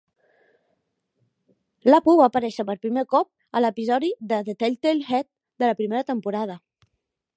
L'Apu 1.89 2.15
va 2.19 2.23
aparèixer 2.29 2.65
per 2.69 2.77
primer 2.85 3.03
cop 3.13 3.59
a 3.59 3.63
l'episodi 3.63 4.09
"The 4.33 4.57
Telltale 4.65 5.07
Head" 5.11 5.29
de 5.29 5.71
la 5.71 5.77
primera 5.83 6.09
temporada. 6.13 6.59